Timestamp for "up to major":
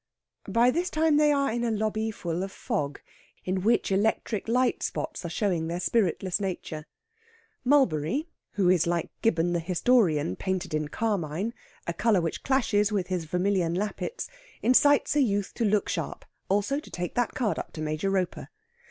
17.59-18.09